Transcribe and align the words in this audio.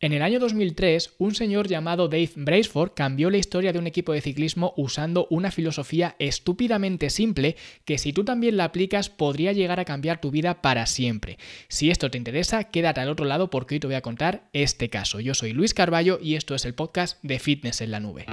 En 0.00 0.12
el 0.12 0.22
año 0.22 0.38
2003, 0.38 1.14
un 1.18 1.34
señor 1.34 1.66
llamado 1.66 2.06
Dave 2.06 2.30
Braceford 2.36 2.92
cambió 2.94 3.30
la 3.30 3.38
historia 3.38 3.72
de 3.72 3.80
un 3.80 3.88
equipo 3.88 4.12
de 4.12 4.20
ciclismo 4.20 4.72
usando 4.76 5.26
una 5.28 5.50
filosofía 5.50 6.14
estúpidamente 6.20 7.10
simple 7.10 7.56
que 7.84 7.98
si 7.98 8.12
tú 8.12 8.24
también 8.24 8.56
la 8.56 8.64
aplicas 8.64 9.10
podría 9.10 9.52
llegar 9.52 9.80
a 9.80 9.84
cambiar 9.84 10.20
tu 10.20 10.30
vida 10.30 10.62
para 10.62 10.86
siempre. 10.86 11.36
Si 11.66 11.90
esto 11.90 12.12
te 12.12 12.18
interesa, 12.18 12.62
quédate 12.64 13.00
al 13.00 13.08
otro 13.08 13.24
lado 13.24 13.50
porque 13.50 13.74
hoy 13.74 13.80
te 13.80 13.88
voy 13.88 13.96
a 13.96 14.02
contar 14.02 14.48
este 14.52 14.88
caso. 14.88 15.18
Yo 15.18 15.34
soy 15.34 15.52
Luis 15.52 15.74
Carballo 15.74 16.20
y 16.22 16.36
esto 16.36 16.54
es 16.54 16.64
el 16.64 16.74
podcast 16.74 17.20
de 17.24 17.40
Fitness 17.40 17.80
en 17.80 17.90
la 17.90 17.98
Nube. 17.98 18.26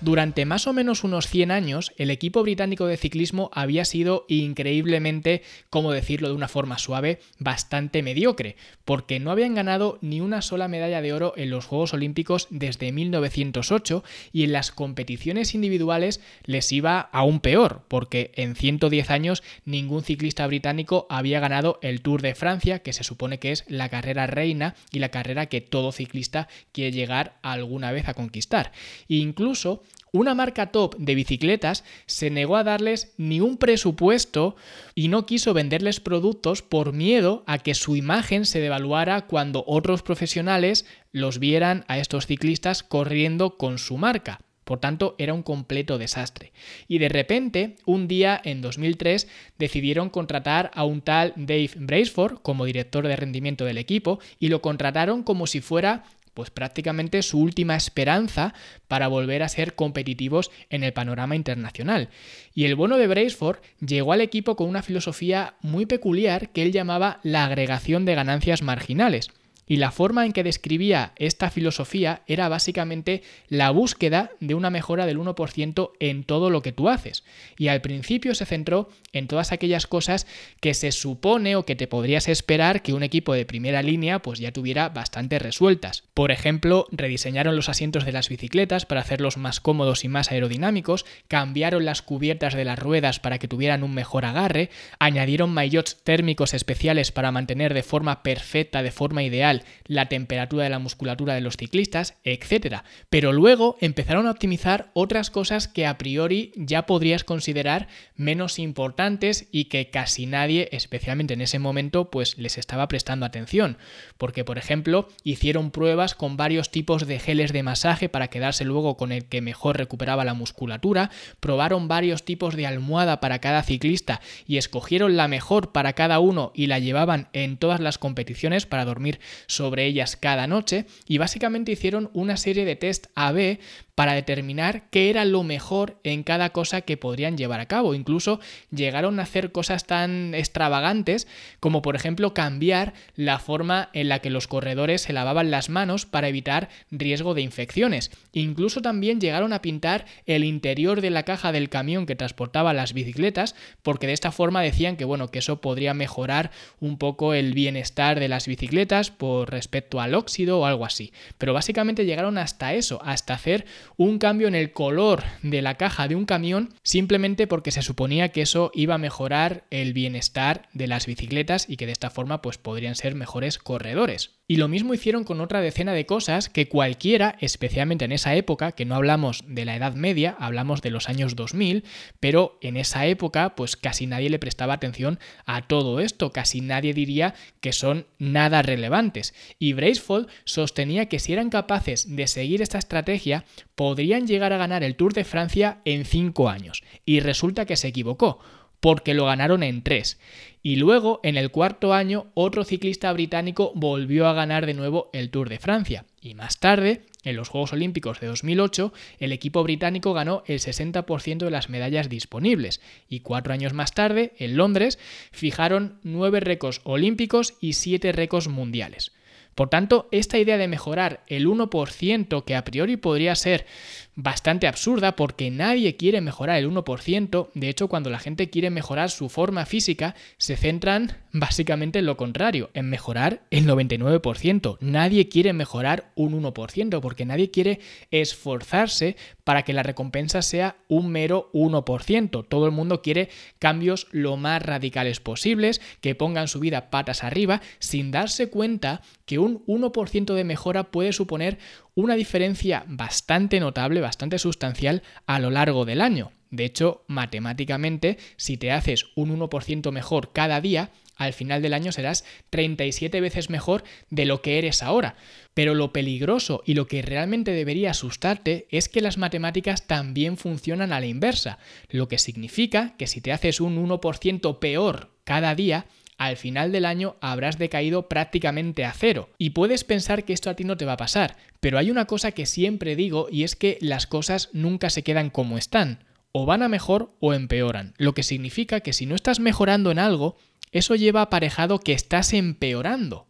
Durante 0.00 0.44
más 0.44 0.68
o 0.68 0.72
menos 0.72 1.02
unos 1.02 1.26
100 1.26 1.50
años, 1.50 1.92
el 1.96 2.12
equipo 2.12 2.44
británico 2.44 2.86
de 2.86 2.96
ciclismo 2.96 3.50
había 3.52 3.84
sido 3.84 4.26
increíblemente, 4.28 5.42
como 5.70 5.90
decirlo 5.90 6.28
de 6.28 6.34
una 6.34 6.46
forma 6.46 6.78
suave, 6.78 7.18
bastante 7.40 8.04
mediocre, 8.04 8.54
porque 8.84 9.18
no 9.18 9.32
habían 9.32 9.56
ganado 9.56 9.98
ni 10.00 10.20
una 10.20 10.40
sola 10.40 10.68
medalla 10.68 11.02
de 11.02 11.12
oro 11.12 11.32
en 11.36 11.50
los 11.50 11.66
Juegos 11.66 11.94
Olímpicos 11.94 12.46
desde 12.50 12.92
1908 12.92 14.04
y 14.32 14.44
en 14.44 14.52
las 14.52 14.70
competiciones 14.70 15.56
individuales 15.56 16.20
les 16.44 16.70
iba 16.70 17.00
aún 17.00 17.40
peor, 17.40 17.82
porque 17.88 18.30
en 18.36 18.54
110 18.54 19.10
años 19.10 19.42
ningún 19.64 20.04
ciclista 20.04 20.46
británico 20.46 21.08
había 21.10 21.40
ganado 21.40 21.80
el 21.82 22.02
Tour 22.02 22.22
de 22.22 22.36
Francia, 22.36 22.78
que 22.84 22.92
se 22.92 23.02
supone 23.02 23.40
que 23.40 23.50
es 23.50 23.64
la 23.66 23.88
carrera 23.88 24.28
reina 24.28 24.76
y 24.92 25.00
la 25.00 25.08
carrera 25.08 25.46
que 25.46 25.60
todo 25.60 25.90
ciclista 25.90 26.46
quiere 26.70 26.92
llegar 26.92 27.40
alguna 27.42 27.90
vez 27.90 28.06
a 28.06 28.14
conquistar. 28.14 28.70
E 29.08 29.16
incluso 29.16 29.82
una 30.12 30.34
marca 30.34 30.72
top 30.72 30.96
de 30.96 31.14
bicicletas 31.14 31.84
se 32.06 32.30
negó 32.30 32.56
a 32.56 32.64
darles 32.64 33.12
ni 33.18 33.40
un 33.40 33.58
presupuesto 33.58 34.56
y 34.94 35.08
no 35.08 35.26
quiso 35.26 35.52
venderles 35.52 36.00
productos 36.00 36.62
por 36.62 36.92
miedo 36.92 37.44
a 37.46 37.58
que 37.58 37.74
su 37.74 37.94
imagen 37.96 38.46
se 38.46 38.60
devaluara 38.60 39.26
cuando 39.26 39.64
otros 39.66 40.02
profesionales 40.02 40.86
los 41.12 41.38
vieran 41.38 41.84
a 41.88 41.98
estos 41.98 42.26
ciclistas 42.26 42.82
corriendo 42.82 43.56
con 43.56 43.78
su 43.78 43.98
marca. 43.98 44.40
Por 44.68 44.80
tanto, 44.80 45.14
era 45.16 45.32
un 45.32 45.42
completo 45.42 45.96
desastre. 45.96 46.52
Y 46.88 46.98
de 46.98 47.08
repente, 47.08 47.76
un 47.86 48.06
día 48.06 48.38
en 48.44 48.60
2003, 48.60 49.26
decidieron 49.58 50.10
contratar 50.10 50.70
a 50.74 50.84
un 50.84 51.00
tal 51.00 51.32
Dave 51.36 51.70
Braceford 51.74 52.42
como 52.42 52.66
director 52.66 53.08
de 53.08 53.16
rendimiento 53.16 53.64
del 53.64 53.78
equipo 53.78 54.18
y 54.38 54.48
lo 54.48 54.60
contrataron 54.60 55.22
como 55.22 55.46
si 55.46 55.62
fuera 55.62 56.04
pues 56.38 56.50
prácticamente 56.50 57.22
su 57.22 57.40
última 57.40 57.74
esperanza 57.74 58.54
para 58.86 59.08
volver 59.08 59.42
a 59.42 59.48
ser 59.48 59.74
competitivos 59.74 60.52
en 60.70 60.84
el 60.84 60.92
panorama 60.92 61.34
internacional. 61.34 62.10
Y 62.54 62.66
el 62.66 62.76
bueno 62.76 62.96
de 62.96 63.08
Braceford 63.08 63.58
llegó 63.84 64.12
al 64.12 64.20
equipo 64.20 64.54
con 64.54 64.68
una 64.68 64.84
filosofía 64.84 65.54
muy 65.62 65.84
peculiar 65.84 66.50
que 66.50 66.62
él 66.62 66.70
llamaba 66.70 67.18
la 67.24 67.44
agregación 67.44 68.04
de 68.04 68.14
ganancias 68.14 68.62
marginales. 68.62 69.30
Y 69.68 69.76
la 69.76 69.92
forma 69.92 70.26
en 70.26 70.32
que 70.32 70.42
describía 70.42 71.12
esta 71.16 71.50
filosofía 71.50 72.22
era 72.26 72.48
básicamente 72.48 73.22
la 73.48 73.70
búsqueda 73.70 74.30
de 74.40 74.54
una 74.54 74.70
mejora 74.70 75.06
del 75.06 75.18
1% 75.18 75.92
en 76.00 76.24
todo 76.24 76.50
lo 76.50 76.62
que 76.62 76.72
tú 76.72 76.88
haces. 76.88 77.22
Y 77.56 77.68
al 77.68 77.80
principio 77.80 78.34
se 78.34 78.46
centró 78.46 78.88
en 79.12 79.28
todas 79.28 79.52
aquellas 79.52 79.86
cosas 79.86 80.26
que 80.60 80.74
se 80.74 80.92
supone 80.92 81.56
o 81.56 81.64
que 81.64 81.76
te 81.76 81.86
podrías 81.86 82.28
esperar 82.28 82.82
que 82.82 82.92
un 82.92 83.02
equipo 83.02 83.34
de 83.34 83.46
primera 83.46 83.82
línea 83.82 84.20
pues 84.20 84.38
ya 84.38 84.52
tuviera 84.52 84.88
bastante 84.88 85.38
resueltas. 85.38 86.04
Por 86.14 86.30
ejemplo, 86.30 86.86
rediseñaron 86.90 87.56
los 87.56 87.68
asientos 87.68 88.04
de 88.04 88.12
las 88.12 88.28
bicicletas 88.28 88.86
para 88.86 89.00
hacerlos 89.02 89.36
más 89.36 89.60
cómodos 89.60 90.04
y 90.04 90.08
más 90.08 90.30
aerodinámicos, 90.30 91.04
cambiaron 91.28 91.84
las 91.84 92.02
cubiertas 92.02 92.54
de 92.54 92.64
las 92.64 92.78
ruedas 92.78 93.20
para 93.20 93.38
que 93.38 93.48
tuvieran 93.48 93.82
un 93.82 93.94
mejor 93.94 94.24
agarre, 94.24 94.70
añadieron 94.98 95.50
maillots 95.50 96.02
térmicos 96.02 96.54
especiales 96.54 97.12
para 97.12 97.32
mantener 97.32 97.74
de 97.74 97.82
forma 97.82 98.22
perfecta, 98.22 98.82
de 98.82 98.90
forma 98.90 99.22
ideal, 99.22 99.57
la 99.86 100.06
temperatura 100.06 100.64
de 100.64 100.70
la 100.70 100.78
musculatura 100.78 101.34
de 101.34 101.40
los 101.40 101.56
ciclistas, 101.56 102.14
etc. 102.24 102.82
Pero 103.10 103.32
luego 103.32 103.76
empezaron 103.80 104.26
a 104.26 104.30
optimizar 104.30 104.90
otras 104.94 105.30
cosas 105.30 105.68
que 105.68 105.86
a 105.86 105.98
priori 105.98 106.52
ya 106.56 106.86
podrías 106.86 107.24
considerar 107.24 107.88
menos 108.16 108.58
importantes 108.58 109.48
y 109.52 109.64
que 109.64 109.90
casi 109.90 110.26
nadie, 110.26 110.68
especialmente 110.72 111.34
en 111.34 111.40
ese 111.40 111.58
momento, 111.58 112.10
pues 112.10 112.38
les 112.38 112.58
estaba 112.58 112.88
prestando 112.88 113.26
atención. 113.26 113.78
Porque, 114.16 114.44
por 114.44 114.58
ejemplo, 114.58 115.08
hicieron 115.24 115.70
pruebas 115.70 116.14
con 116.14 116.36
varios 116.36 116.70
tipos 116.70 117.06
de 117.06 117.18
geles 117.18 117.52
de 117.52 117.62
masaje 117.62 118.08
para 118.08 118.28
quedarse 118.28 118.64
luego 118.64 118.96
con 118.96 119.12
el 119.12 119.24
que 119.26 119.40
mejor 119.40 119.76
recuperaba 119.76 120.24
la 120.24 120.34
musculatura, 120.34 121.10
probaron 121.40 121.88
varios 121.88 122.24
tipos 122.24 122.56
de 122.56 122.66
almohada 122.66 123.20
para 123.20 123.40
cada 123.40 123.62
ciclista 123.62 124.20
y 124.46 124.56
escogieron 124.56 125.16
la 125.16 125.28
mejor 125.28 125.72
para 125.72 125.92
cada 125.92 126.18
uno 126.20 126.52
y 126.54 126.66
la 126.66 126.78
llevaban 126.78 127.28
en 127.32 127.56
todas 127.56 127.80
las 127.80 127.98
competiciones 127.98 128.66
para 128.66 128.84
dormir 128.84 129.20
sobre 129.48 129.86
ellas 129.86 130.16
cada 130.16 130.46
noche 130.46 130.86
y 131.08 131.18
básicamente 131.18 131.72
hicieron 131.72 132.10
una 132.12 132.36
serie 132.36 132.64
de 132.64 132.76
test 132.76 133.06
AB 133.16 133.58
para 133.98 134.12
determinar 134.12 134.84
qué 134.90 135.10
era 135.10 135.24
lo 135.24 135.42
mejor 135.42 135.98
en 136.04 136.22
cada 136.22 136.50
cosa 136.50 136.82
que 136.82 136.96
podrían 136.96 137.36
llevar 137.36 137.58
a 137.58 137.66
cabo. 137.66 137.94
Incluso 137.94 138.38
llegaron 138.70 139.18
a 139.18 139.24
hacer 139.24 139.50
cosas 139.50 139.86
tan 139.86 140.36
extravagantes 140.36 141.26
como 141.58 141.82
por 141.82 141.96
ejemplo 141.96 142.32
cambiar 142.32 142.94
la 143.16 143.40
forma 143.40 143.90
en 143.94 144.08
la 144.08 144.20
que 144.20 144.30
los 144.30 144.46
corredores 144.46 145.02
se 145.02 145.12
lavaban 145.12 145.50
las 145.50 145.68
manos 145.68 146.06
para 146.06 146.28
evitar 146.28 146.68
riesgo 146.92 147.34
de 147.34 147.42
infecciones. 147.42 148.12
Incluso 148.32 148.82
también 148.82 149.20
llegaron 149.20 149.52
a 149.52 149.62
pintar 149.62 150.06
el 150.26 150.44
interior 150.44 151.00
de 151.00 151.10
la 151.10 151.24
caja 151.24 151.50
del 151.50 151.68
camión 151.68 152.06
que 152.06 152.14
transportaba 152.14 152.72
las 152.72 152.92
bicicletas 152.92 153.56
porque 153.82 154.06
de 154.06 154.12
esta 154.12 154.30
forma 154.30 154.62
decían 154.62 154.96
que 154.96 155.06
bueno, 155.06 155.32
que 155.32 155.40
eso 155.40 155.60
podría 155.60 155.92
mejorar 155.92 156.52
un 156.78 156.98
poco 156.98 157.34
el 157.34 157.52
bienestar 157.52 158.20
de 158.20 158.28
las 158.28 158.46
bicicletas 158.46 159.10
respecto 159.44 160.00
al 160.00 160.14
óxido 160.14 160.60
o 160.60 160.66
algo 160.66 160.84
así. 160.84 161.12
Pero 161.38 161.52
básicamente 161.52 162.04
llegaron 162.04 162.38
hasta 162.38 162.74
eso, 162.74 163.00
hasta 163.04 163.34
hacer 163.34 163.66
un 163.96 164.18
cambio 164.18 164.48
en 164.48 164.54
el 164.54 164.72
color 164.72 165.22
de 165.42 165.62
la 165.62 165.76
caja 165.76 166.08
de 166.08 166.16
un 166.16 166.24
camión 166.24 166.74
simplemente 166.82 167.46
porque 167.46 167.70
se 167.70 167.82
suponía 167.82 168.30
que 168.30 168.42
eso 168.42 168.70
iba 168.74 168.94
a 168.94 168.98
mejorar 168.98 169.64
el 169.70 169.92
bienestar 169.92 170.68
de 170.72 170.86
las 170.86 171.06
bicicletas 171.06 171.68
y 171.68 171.76
que 171.76 171.86
de 171.86 171.92
esta 171.92 172.10
forma 172.10 172.42
pues 172.42 172.58
podrían 172.58 172.94
ser 172.94 173.14
mejores 173.14 173.58
corredores. 173.58 174.37
Y 174.50 174.56
lo 174.56 174.66
mismo 174.66 174.94
hicieron 174.94 175.24
con 175.24 175.42
otra 175.42 175.60
decena 175.60 175.92
de 175.92 176.06
cosas 176.06 176.48
que 176.48 176.68
cualquiera, 176.68 177.36
especialmente 177.38 178.06
en 178.06 178.12
esa 178.12 178.34
época, 178.34 178.72
que 178.72 178.86
no 178.86 178.94
hablamos 178.94 179.44
de 179.46 179.66
la 179.66 179.76
Edad 179.76 179.94
Media, 179.94 180.34
hablamos 180.38 180.80
de 180.80 180.90
los 180.90 181.10
años 181.10 181.36
2000, 181.36 181.84
pero 182.18 182.58
en 182.62 182.78
esa 182.78 183.04
época 183.04 183.54
pues 183.54 183.76
casi 183.76 184.06
nadie 184.06 184.30
le 184.30 184.38
prestaba 184.38 184.72
atención 184.72 185.18
a 185.44 185.66
todo 185.66 186.00
esto, 186.00 186.32
casi 186.32 186.62
nadie 186.62 186.94
diría 186.94 187.34
que 187.60 187.74
son 187.74 188.06
nada 188.18 188.62
relevantes. 188.62 189.34
Y 189.58 189.74
Braceford 189.74 190.28
sostenía 190.44 191.10
que 191.10 191.18
si 191.18 191.34
eran 191.34 191.50
capaces 191.50 192.16
de 192.16 192.26
seguir 192.26 192.62
esta 192.62 192.78
estrategia, 192.78 193.44
podrían 193.74 194.26
llegar 194.26 194.54
a 194.54 194.58
ganar 194.58 194.82
el 194.82 194.96
Tour 194.96 195.12
de 195.12 195.24
Francia 195.24 195.82
en 195.84 196.06
5 196.06 196.48
años. 196.48 196.82
Y 197.04 197.20
resulta 197.20 197.66
que 197.66 197.76
se 197.76 197.88
equivocó 197.88 198.38
porque 198.80 199.14
lo 199.14 199.26
ganaron 199.26 199.62
en 199.62 199.82
tres. 199.82 200.18
Y 200.62 200.76
luego, 200.76 201.20
en 201.22 201.36
el 201.36 201.50
cuarto 201.50 201.94
año, 201.94 202.26
otro 202.34 202.64
ciclista 202.64 203.12
británico 203.12 203.72
volvió 203.74 204.26
a 204.26 204.32
ganar 204.32 204.66
de 204.66 204.74
nuevo 204.74 205.08
el 205.12 205.30
Tour 205.30 205.48
de 205.48 205.58
Francia. 205.58 206.04
Y 206.20 206.34
más 206.34 206.58
tarde, 206.58 207.02
en 207.24 207.36
los 207.36 207.48
Juegos 207.48 207.72
Olímpicos 207.72 208.20
de 208.20 208.26
2008, 208.26 208.92
el 209.18 209.32
equipo 209.32 209.62
británico 209.62 210.12
ganó 210.12 210.42
el 210.46 210.58
60% 210.58 211.38
de 211.38 211.50
las 211.50 211.68
medallas 211.68 212.08
disponibles. 212.08 212.80
Y 213.08 213.20
cuatro 213.20 213.52
años 213.52 213.72
más 213.72 213.94
tarde, 213.94 214.32
en 214.38 214.56
Londres, 214.56 214.98
fijaron 215.30 216.00
nueve 216.02 216.40
récords 216.40 216.80
olímpicos 216.84 217.54
y 217.60 217.74
siete 217.74 218.12
récords 218.12 218.48
mundiales. 218.48 219.12
Por 219.58 219.70
tanto, 219.70 220.06
esta 220.12 220.38
idea 220.38 220.56
de 220.56 220.68
mejorar 220.68 221.24
el 221.26 221.48
1%, 221.48 222.44
que 222.44 222.54
a 222.54 222.62
priori 222.62 222.96
podría 222.96 223.34
ser 223.34 223.66
bastante 224.14 224.68
absurda 224.68 225.16
porque 225.16 225.50
nadie 225.50 225.96
quiere 225.96 226.20
mejorar 226.20 226.58
el 226.58 226.70
1%, 226.70 227.50
de 227.54 227.68
hecho 227.68 227.88
cuando 227.88 228.08
la 228.08 228.20
gente 228.20 228.50
quiere 228.50 228.70
mejorar 228.70 229.10
su 229.10 229.28
forma 229.28 229.66
física, 229.66 230.14
se 230.38 230.56
centran 230.56 231.16
básicamente 231.32 231.98
en 231.98 232.06
lo 232.06 232.16
contrario, 232.16 232.70
en 232.74 232.88
mejorar 232.88 233.42
el 233.50 233.66
99%. 233.66 234.78
Nadie 234.80 235.28
quiere 235.28 235.52
mejorar 235.52 236.12
un 236.14 236.40
1% 236.40 237.00
porque 237.00 237.24
nadie 237.24 237.50
quiere 237.50 237.80
esforzarse 238.12 239.16
para 239.42 239.62
que 239.62 239.72
la 239.72 239.82
recompensa 239.82 240.42
sea 240.42 240.76
un 240.88 241.10
mero 241.10 241.50
1%. 241.52 242.46
Todo 242.48 242.66
el 242.66 242.72
mundo 242.72 243.02
quiere 243.02 243.28
cambios 243.58 244.06
lo 244.10 244.36
más 244.36 244.62
radicales 244.62 245.20
posibles, 245.20 245.80
que 246.00 246.14
pongan 246.14 246.48
su 246.48 246.60
vida 246.60 246.90
patas 246.90 247.24
arriba, 247.24 247.60
sin 247.78 248.10
darse 248.10 248.50
cuenta 248.50 249.00
que 249.26 249.38
un 249.38 249.47
1% 249.56 250.34
de 250.34 250.44
mejora 250.44 250.90
puede 250.90 251.12
suponer 251.12 251.58
una 251.94 252.14
diferencia 252.14 252.84
bastante 252.86 253.60
notable, 253.60 254.00
bastante 254.00 254.38
sustancial 254.38 255.02
a 255.26 255.38
lo 255.38 255.50
largo 255.50 255.84
del 255.84 256.00
año. 256.00 256.32
De 256.50 256.64
hecho, 256.64 257.04
matemáticamente, 257.08 258.18
si 258.36 258.56
te 258.56 258.72
haces 258.72 259.06
un 259.16 259.38
1% 259.38 259.92
mejor 259.92 260.32
cada 260.32 260.60
día, 260.60 260.90
al 261.18 261.32
final 261.32 261.60
del 261.60 261.74
año 261.74 261.92
serás 261.92 262.24
37 262.50 263.20
veces 263.20 263.50
mejor 263.50 263.82
de 264.08 264.24
lo 264.24 264.40
que 264.40 264.56
eres 264.58 264.82
ahora. 264.82 265.16
Pero 265.52 265.74
lo 265.74 265.92
peligroso 265.92 266.62
y 266.64 266.74
lo 266.74 266.86
que 266.86 267.02
realmente 267.02 267.50
debería 267.50 267.90
asustarte 267.90 268.66
es 268.70 268.88
que 268.88 269.00
las 269.00 269.18
matemáticas 269.18 269.86
también 269.86 270.36
funcionan 270.36 270.92
a 270.92 271.00
la 271.00 271.06
inversa, 271.06 271.58
lo 271.90 272.08
que 272.08 272.18
significa 272.18 272.94
que 272.96 273.08
si 273.08 273.20
te 273.20 273.32
haces 273.32 273.60
un 273.60 273.84
1% 273.84 274.58
peor 274.60 275.10
cada 275.24 275.54
día, 275.54 275.86
al 276.18 276.36
final 276.36 276.72
del 276.72 276.84
año 276.84 277.16
habrás 277.20 277.56
decaído 277.56 278.08
prácticamente 278.08 278.84
a 278.84 278.92
cero. 278.92 279.30
Y 279.38 279.50
puedes 279.50 279.84
pensar 279.84 280.24
que 280.24 280.32
esto 280.32 280.50
a 280.50 280.54
ti 280.54 280.64
no 280.64 280.76
te 280.76 280.84
va 280.84 280.94
a 280.94 280.98
pasar, 280.98 281.36
pero 281.60 281.78
hay 281.78 281.90
una 281.90 282.04
cosa 282.04 282.32
que 282.32 282.44
siempre 282.44 282.96
digo 282.96 283.28
y 283.30 283.44
es 283.44 283.56
que 283.56 283.78
las 283.80 284.06
cosas 284.06 284.50
nunca 284.52 284.90
se 284.90 285.02
quedan 285.02 285.30
como 285.30 285.56
están. 285.56 286.04
O 286.32 286.44
van 286.44 286.62
a 286.62 286.68
mejor 286.68 287.14
o 287.20 287.32
empeoran, 287.32 287.94
lo 287.96 288.12
que 288.12 288.22
significa 288.22 288.80
que 288.80 288.92
si 288.92 289.06
no 289.06 289.14
estás 289.14 289.40
mejorando 289.40 289.90
en 289.90 289.98
algo, 289.98 290.36
eso 290.72 290.94
lleva 290.94 291.22
aparejado 291.22 291.78
que 291.78 291.92
estás 291.92 292.34
empeorando. 292.34 293.28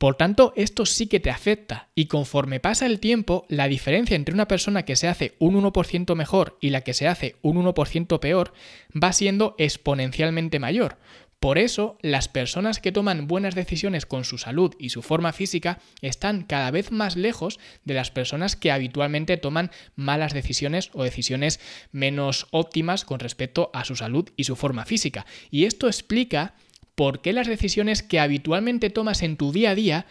Por 0.00 0.14
tanto, 0.14 0.54
esto 0.56 0.86
sí 0.86 1.08
que 1.08 1.20
te 1.20 1.28
afecta 1.28 1.90
y 1.94 2.06
conforme 2.06 2.58
pasa 2.58 2.86
el 2.86 3.00
tiempo, 3.00 3.44
la 3.50 3.68
diferencia 3.68 4.16
entre 4.16 4.34
una 4.34 4.48
persona 4.48 4.86
que 4.86 4.96
se 4.96 5.08
hace 5.08 5.34
un 5.38 5.62
1% 5.62 6.14
mejor 6.14 6.56
y 6.58 6.70
la 6.70 6.80
que 6.80 6.94
se 6.94 7.06
hace 7.06 7.36
un 7.42 7.62
1% 7.62 8.18
peor 8.18 8.54
va 8.92 9.12
siendo 9.12 9.54
exponencialmente 9.58 10.58
mayor. 10.58 10.96
Por 11.40 11.56
eso, 11.56 11.96
las 12.02 12.28
personas 12.28 12.80
que 12.80 12.92
toman 12.92 13.26
buenas 13.26 13.54
decisiones 13.54 14.04
con 14.04 14.24
su 14.24 14.36
salud 14.36 14.74
y 14.78 14.90
su 14.90 15.00
forma 15.00 15.32
física 15.32 15.78
están 16.02 16.42
cada 16.42 16.70
vez 16.70 16.92
más 16.92 17.16
lejos 17.16 17.58
de 17.86 17.94
las 17.94 18.10
personas 18.10 18.56
que 18.56 18.70
habitualmente 18.70 19.38
toman 19.38 19.70
malas 19.96 20.34
decisiones 20.34 20.90
o 20.92 21.02
decisiones 21.02 21.58
menos 21.92 22.46
óptimas 22.50 23.06
con 23.06 23.20
respecto 23.20 23.70
a 23.72 23.86
su 23.86 23.96
salud 23.96 24.28
y 24.36 24.44
su 24.44 24.54
forma 24.54 24.84
física. 24.84 25.24
Y 25.50 25.64
esto 25.64 25.86
explica 25.86 26.52
por 26.94 27.22
qué 27.22 27.32
las 27.32 27.46
decisiones 27.46 28.02
que 28.02 28.20
habitualmente 28.20 28.90
tomas 28.90 29.22
en 29.22 29.38
tu 29.38 29.50
día 29.50 29.70
a 29.70 29.74
día, 29.74 30.06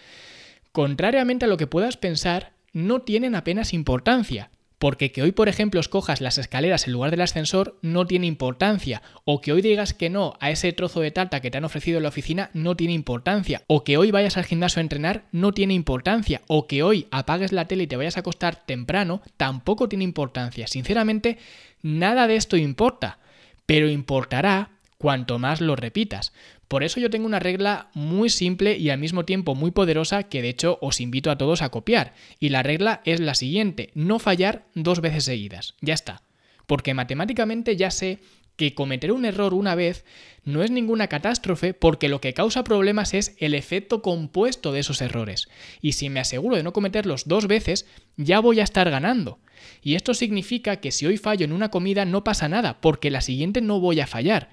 contrariamente 0.71 1.45
a 1.45 1.47
lo 1.47 1.57
que 1.57 1.67
puedas 1.67 1.95
pensar, 1.95 2.53
no 2.73 3.03
tienen 3.03 3.35
apenas 3.35 3.75
importancia. 3.75 4.49
Porque 4.79 5.11
que 5.11 5.21
hoy, 5.21 5.33
por 5.33 5.49
ejemplo, 5.49 5.81
escojas 5.81 6.21
las 6.21 6.37
escaleras 6.37 6.87
en 6.87 6.93
lugar 6.93 7.11
del 7.11 7.21
ascensor 7.21 7.77
no 7.81 8.07
tiene 8.07 8.27
importancia. 8.27 9.01
O 9.25 9.41
que 9.41 9.51
hoy 9.51 9.61
digas 9.61 9.93
que 9.93 10.09
no 10.09 10.37
a 10.39 10.51
ese 10.51 10.71
trozo 10.71 11.01
de 11.01 11.11
tarta 11.11 11.41
que 11.41 11.51
te 11.51 11.57
han 11.57 11.65
ofrecido 11.65 11.97
en 11.97 12.03
la 12.03 12.09
oficina 12.09 12.49
no 12.53 12.77
tiene 12.77 12.93
importancia. 12.93 13.61
O 13.67 13.83
que 13.83 13.97
hoy 13.97 14.11
vayas 14.11 14.37
al 14.37 14.45
gimnasio 14.45 14.79
a 14.79 14.81
entrenar 14.81 15.25
no 15.33 15.51
tiene 15.51 15.73
importancia. 15.73 16.41
O 16.47 16.65
que 16.65 16.81
hoy 16.81 17.07
apagues 17.11 17.51
la 17.51 17.65
tele 17.65 17.83
y 17.83 17.87
te 17.87 17.97
vayas 17.97 18.15
a 18.15 18.21
acostar 18.21 18.55
temprano 18.65 19.21
tampoco 19.35 19.89
tiene 19.89 20.05
importancia. 20.05 20.65
Sinceramente, 20.65 21.37
nada 21.81 22.27
de 22.27 22.37
esto 22.37 22.55
importa. 22.55 23.19
Pero 23.65 23.89
importará 23.89 24.71
cuanto 24.97 25.39
más 25.39 25.59
lo 25.59 25.75
repitas. 25.75 26.33
Por 26.69 26.83
eso 26.83 26.99
yo 26.99 27.09
tengo 27.09 27.25
una 27.25 27.39
regla 27.39 27.89
muy 27.95 28.29
simple 28.29 28.77
y 28.77 28.91
al 28.91 28.99
mismo 28.99 29.25
tiempo 29.25 29.55
muy 29.55 29.71
poderosa 29.71 30.23
que 30.23 30.43
de 30.43 30.49
hecho 30.49 30.77
os 30.81 31.01
invito 31.01 31.31
a 31.31 31.37
todos 31.37 31.63
a 31.63 31.69
copiar. 31.69 32.13
Y 32.39 32.49
la 32.49 32.61
regla 32.61 33.01
es 33.05 33.19
la 33.19 33.33
siguiente, 33.33 33.89
no 33.95 34.19
fallar 34.19 34.67
dos 34.75 35.01
veces 35.01 35.23
seguidas. 35.23 35.73
Ya 35.81 35.95
está. 35.95 36.21
Porque 36.67 36.93
matemáticamente 36.93 37.75
ya 37.75 37.89
sé 37.89 38.19
que 38.55 38.75
cometer 38.75 39.11
un 39.11 39.25
error 39.25 39.55
una 39.55 39.73
vez 39.73 40.05
no 40.43 40.61
es 40.61 40.69
ninguna 40.69 41.07
catástrofe 41.07 41.73
porque 41.73 42.07
lo 42.07 42.21
que 42.21 42.35
causa 42.35 42.63
problemas 42.63 43.15
es 43.15 43.35
el 43.39 43.55
efecto 43.55 44.03
compuesto 44.03 44.71
de 44.71 44.81
esos 44.81 45.01
errores. 45.01 45.47
Y 45.81 45.93
si 45.93 46.09
me 46.09 46.19
aseguro 46.19 46.55
de 46.55 46.61
no 46.61 46.71
cometerlos 46.71 47.27
dos 47.27 47.47
veces, 47.47 47.87
ya 48.15 48.41
voy 48.41 48.59
a 48.59 48.63
estar 48.63 48.91
ganando. 48.91 49.39
Y 49.81 49.95
esto 49.95 50.13
significa 50.13 50.75
que 50.75 50.91
si 50.91 51.07
hoy 51.07 51.17
fallo 51.17 51.45
en 51.45 51.53
una 51.53 51.71
comida 51.71 52.05
no 52.05 52.23
pasa 52.23 52.47
nada, 52.47 52.79
porque 52.79 53.09
la 53.09 53.21
siguiente 53.21 53.61
no 53.61 53.79
voy 53.79 54.01
a 54.01 54.07
fallar. 54.07 54.49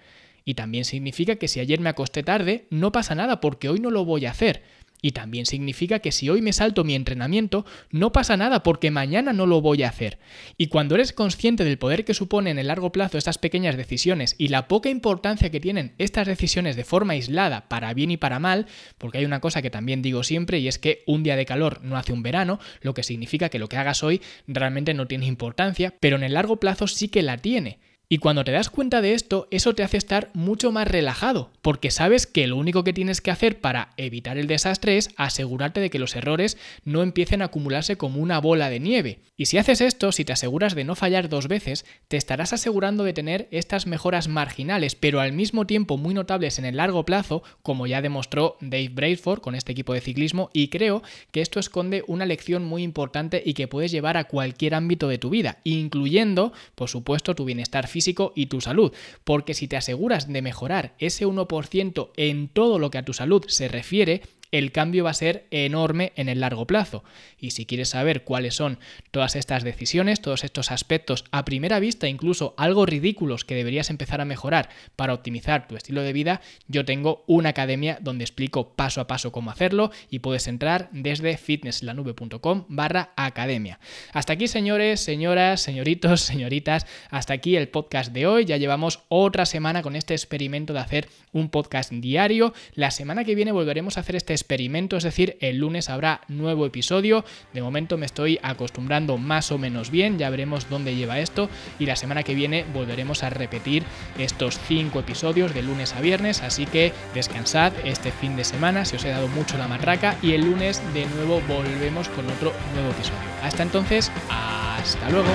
Y 0.49 0.55
también 0.55 0.85
significa 0.85 1.37
que 1.37 1.49
si 1.49 1.59
ayer 1.59 1.81
me 1.81 1.91
acosté 1.91 2.23
tarde, 2.23 2.69
no 2.71 2.93
pasa 2.93 3.17
nada 3.17 3.41
porque 3.41 3.69
hoy 3.69 3.81
no 3.81 3.91
lo 3.91 4.05
voy 4.05 4.27
a 4.27 4.31
hacer. 4.31 4.63
Y 5.03 5.11
también 5.11 5.45
significa 5.45 5.99
que 5.99 6.13
si 6.13 6.31
hoy 6.31 6.41
me 6.41 6.53
salto 6.53 6.85
mi 6.85 6.95
entrenamiento, 6.95 7.67
no 7.91 8.13
pasa 8.13 8.37
nada 8.37 8.63
porque 8.63 8.93
mañana 8.93 9.33
no 9.33 9.45
lo 9.47 9.61
voy 9.61 9.83
a 9.83 9.89
hacer. 9.89 10.19
Y 10.57 10.69
cuando 10.69 10.95
eres 10.95 11.13
consciente 11.13 11.65
del 11.65 11.79
poder 11.79 12.05
que 12.05 12.15
supone 12.15 12.51
en 12.51 12.61
el 12.61 12.69
largo 12.69 12.93
plazo 12.93 13.19
estas 13.19 13.39
pequeñas 13.39 13.77
decisiones 13.77 14.37
y 14.39 14.49
la 14.49 14.69
poca 14.69 14.89
importancia 14.89 15.51
que 15.51 15.61
tienen 15.61 15.95
estas 15.99 16.29
decisiones 16.29 16.77
de 16.77 16.85
forma 16.85 17.15
aislada, 17.15 17.69
para 17.69 17.93
bien 17.93 18.13
y 18.13 18.17
para 18.17 18.39
mal, 18.39 18.67
porque 18.99 19.19
hay 19.19 19.25
una 19.25 19.41
cosa 19.41 19.63
que 19.63 19.71
también 19.71 20.01
digo 20.01 20.23
siempre 20.23 20.61
y 20.61 20.69
es 20.69 20.79
que 20.79 21.03
un 21.07 21.25
día 21.25 21.35
de 21.35 21.45
calor 21.45 21.83
no 21.83 21.97
hace 21.97 22.13
un 22.13 22.23
verano, 22.23 22.61
lo 22.83 22.95
que 22.95 23.03
significa 23.03 23.49
que 23.49 23.59
lo 23.59 23.69
que 23.69 23.79
hagas 23.79 24.05
hoy 24.05 24.23
realmente 24.47 24.95
no 24.95 25.09
tiene 25.09 25.27
importancia, 25.27 25.93
pero 25.99 26.17
en 26.17 26.23
el 26.23 26.35
largo 26.35 26.61
plazo 26.61 26.87
sí 26.87 27.09
que 27.09 27.23
la 27.23 27.37
tiene. 27.37 27.81
Y 28.09 28.19
cuando 28.19 28.45
te 28.45 28.53
das 28.53 28.71
cuenta 28.71 29.01
de 29.01 29.15
esto, 29.15 29.49
eso 29.51 29.75
te 29.75 29.83
hace 29.83 29.97
estar 29.97 30.31
mucho 30.33 30.71
más 30.71 30.87
relajado, 30.87 31.51
porque 31.61 31.91
sabes 31.91 32.29
que 32.29 32.47
lo 32.47 32.57
único 32.57 32.85
que 32.85 32.93
tienes 32.93 33.21
que 33.21 33.33
hacer 33.33 33.61
para 33.61 33.95
evitar 33.97 34.39
el 34.39 34.47
desastre 34.47 34.97
es 34.97 35.11
asegurarte 35.17 35.81
de 35.81 35.91
que 35.91 35.99
los 35.99 36.15
errores 36.15 36.57
no 36.85 37.03
empiecen 37.03 37.43
a 37.43 37.47
acumularse 37.47 37.97
como 37.97 38.21
una 38.21 38.39
bola 38.39 38.71
de 38.71 38.79
nieve. 38.79 39.19
Y 39.37 39.47
si 39.47 39.59
haces 39.59 39.81
esto, 39.81 40.13
si 40.13 40.25
te 40.25 40.33
aseguras 40.33 40.77
de 40.77 40.85
no 40.85 40.95
fallar 40.95 41.29
dos 41.29 41.49
veces, 41.49 41.85
te 42.07 42.17
estarás 42.17 42.53
asegurando 42.53 43.03
de 43.03 43.13
tener 43.13 43.49
estas 43.51 43.89
mejoras 43.89 44.29
marginales, 44.29 44.95
pero 44.95 45.19
al 45.19 45.33
mismo 45.33 45.67
tiempo 45.67 45.97
muy 45.97 46.15
notables 46.15 46.61
en 46.61 46.65
el 46.65 46.77
largo 46.77 47.05
plazo, 47.05 47.43
como 47.63 47.89
ya 47.89 48.03
demostró 48.03 48.57
Dave 48.61 48.91
Braidford 48.91 49.41
con 49.41 49.57
este 49.57 49.73
equipo 49.73 49.95
de 49.95 50.01
ciclismo, 50.01 50.51
y 50.53 50.69
creo 50.69 51.03
que 51.33 51.41
esto 51.41 51.59
esconde 51.59 52.05
una 52.07 52.25
lección 52.25 52.65
muy 52.65 52.85
importante 52.85 53.43
y 53.45 53.55
que 53.55 53.67
puedes 53.67 53.91
llevar 53.91 54.17
a 54.17 54.29
cualquier 54.29 54.77
ámbito 54.77 55.09
de 55.09 55.19
tu 55.19 55.29
vida, 55.29 55.59
incluyendo, 55.65 56.53
por 56.77 56.89
supuesto, 56.89 57.35
tu 57.35 57.45
bienestar 57.45 57.89
físico 57.89 57.96
y 58.35 58.47
tu 58.47 58.61
salud, 58.61 58.93
porque 59.25 59.55
si 59.55 59.69
te 59.69 59.77
aseguras 59.77 60.33
de 60.33 60.43
mejorar 60.43 60.95
ese 60.99 61.27
1% 61.27 62.11
en 62.17 62.49
todo 62.49 62.79
lo 62.79 62.91
que 62.91 62.99
a 62.99 63.05
tu 63.05 63.13
salud 63.13 63.45
se 63.49 63.69
refiere, 63.69 64.23
el 64.59 64.73
cambio 64.73 65.05
va 65.05 65.11
a 65.11 65.15
ser 65.15 65.47
enorme 65.51 66.13
en 66.17 66.29
el 66.29 66.41
largo 66.41 66.67
plazo. 66.67 67.05
Y 67.39 67.51
si 67.51 67.67
quieres 67.67 67.91
saber 67.91 68.25
cuáles 68.25 68.55
son 68.55 68.79
todas 69.11 69.37
estas 69.37 69.65
decisiones, 69.65 70.21
todos 70.21 70.45
estos 70.45 70.71
aspectos 70.71 71.25
a 71.31 71.45
primera 71.45 71.79
vista, 71.79 72.09
incluso 72.09 72.55
algo 72.57 72.87
ridículos 72.87 73.45
que 73.45 73.55
deberías 73.55 73.91
empezar 73.91 74.21
a 74.21 74.25
mejorar 74.25 74.71
para 74.97 75.15
optimizar 75.15 75.69
tu 75.69 75.77
estilo 75.77 76.03
de 76.03 76.13
vida, 76.13 76.41
yo 76.69 76.85
tengo 76.85 77.25
una 77.27 77.51
academia 77.51 77.99
donde 78.01 78.25
explico 78.25 78.75
paso 78.75 79.01
a 79.01 79.07
paso 79.07 79.33
cómo 79.33 79.51
hacerlo 79.51 79.91
y 80.11 80.21
puedes 80.21 80.49
entrar 80.49 80.89
desde 80.93 81.37
fitnesslanube.com 81.37 82.65
barra 82.69 83.13
academia. 83.17 83.79
Hasta 84.13 84.33
aquí, 84.33 84.49
señores, 84.49 85.01
señoras, 85.01 85.61
señoritos, 85.61 86.21
señoritas, 86.23 86.87
hasta 87.11 87.35
aquí 87.35 87.57
el 87.57 87.69
podcast 87.69 88.13
de 88.13 88.27
hoy. 88.27 88.45
Ya 88.45 88.57
llevamos 88.57 89.01
otra 89.09 89.47
semana 89.47 89.83
con 89.83 89.97
este 89.97 90.15
experimento 90.15 90.73
de 90.73 90.81
hacer 90.81 91.09
un 91.33 91.51
podcast 91.51 91.93
diario. 91.93 92.55
La 92.75 92.91
semana 92.91 93.25
que 93.25 93.35
viene 93.35 93.53
volveremos 93.53 93.97
a 93.97 94.01
hacer 94.01 94.17
este 94.17 94.35
experimento, 94.47 94.97
es 94.97 95.03
decir, 95.03 95.37
el 95.41 95.59
lunes 95.59 95.91
habrá 95.91 96.21
nuevo 96.29 96.67
episodio. 96.67 97.25
De 97.53 97.63
momento 97.63 97.99
me 97.99 98.07
estoy 98.07 98.39
acostumbrando 98.43 99.19
más 99.19 99.51
o 99.51 99.59
menos 99.59 99.91
bien, 99.91 100.19
ya 100.19 100.31
veremos 100.31 100.71
dónde 100.71 100.95
lleva 100.95 101.19
esto 101.19 101.51
y 101.81 101.87
la 101.87 101.97
semana 101.97 102.23
que 102.23 102.37
viene 102.37 102.65
volveremos 102.73 103.25
a 103.25 103.31
repetir 103.31 103.83
estos 104.19 104.61
cinco 104.69 105.01
episodios 105.01 105.53
de 105.53 105.63
lunes 105.63 105.95
a 105.95 106.01
viernes, 106.01 106.43
así 106.43 106.65
que 106.65 106.93
descansad 107.13 107.73
este 107.85 108.13
fin 108.13 108.37
de 108.37 108.45
semana, 108.45 108.85
si 108.85 108.95
os 108.95 109.05
he 109.05 109.09
dado 109.09 109.27
mucho 109.27 109.59
la 109.59 109.67
matraca 109.67 110.17
y 110.23 110.33
el 110.33 110.43
lunes 110.43 110.81
de 110.95 111.07
nuevo 111.07 111.41
volvemos 111.49 112.09
con 112.11 112.31
otro 112.31 112.53
nuevo 112.75 112.91
episodio. 112.91 113.19
Hasta 113.43 113.65
entonces, 113.65 114.13
hasta 114.31 115.11
luego. 115.11 115.31